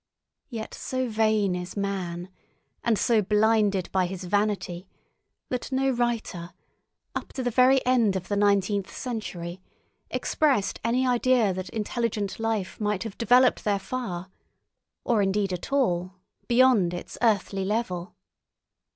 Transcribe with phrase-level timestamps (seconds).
[0.49, 2.29] Yet so vain is man,
[2.83, 4.87] and so blinded by his vanity,
[5.49, 6.55] that no writer,
[7.13, 9.61] up to the very end of the nineteenth century,
[10.09, 14.31] expressed any idea that intelligent life might have developed there far,
[15.03, 16.15] or indeed at all,
[16.47, 18.15] beyond its earthly level.